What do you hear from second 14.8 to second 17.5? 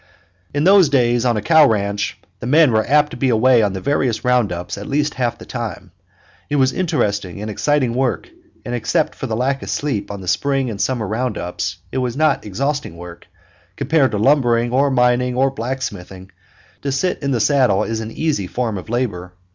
mining or blacksmithing, to sit in the